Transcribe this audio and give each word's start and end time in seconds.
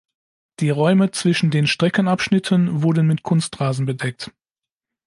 Die 0.61 0.71
Räume 0.71 1.11
zwischen 1.11 1.51
den 1.51 1.67
Streckenabschnitten 1.67 2.81
wurden 2.81 3.05
mit 3.05 3.21
Kunstrasen 3.21 3.85
bedeckt. 3.85 4.31